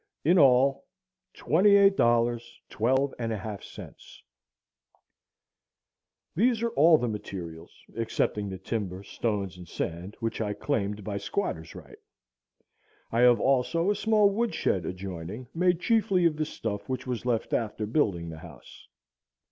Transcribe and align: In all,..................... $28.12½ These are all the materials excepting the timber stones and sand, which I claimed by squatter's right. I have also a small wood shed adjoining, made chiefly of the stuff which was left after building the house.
In 0.25 0.39
all,..................... 0.39 0.87
$28.12½ 1.35 4.21
These 6.35 6.63
are 6.63 6.69
all 6.69 6.97
the 6.97 7.07
materials 7.07 7.83
excepting 7.95 8.49
the 8.49 8.57
timber 8.57 9.03
stones 9.03 9.57
and 9.57 9.67
sand, 9.67 10.17
which 10.19 10.41
I 10.41 10.53
claimed 10.53 11.03
by 11.03 11.17
squatter's 11.17 11.75
right. 11.75 11.99
I 13.11 13.19
have 13.19 13.39
also 13.39 13.91
a 13.91 13.95
small 13.95 14.31
wood 14.31 14.55
shed 14.55 14.87
adjoining, 14.87 15.45
made 15.53 15.79
chiefly 15.79 16.25
of 16.25 16.35
the 16.37 16.45
stuff 16.45 16.89
which 16.89 17.05
was 17.05 17.27
left 17.27 17.53
after 17.53 17.85
building 17.85 18.29
the 18.29 18.39
house. 18.39 18.87